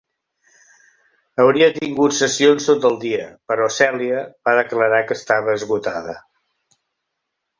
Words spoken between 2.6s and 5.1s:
tot el dia, però Celia va declarar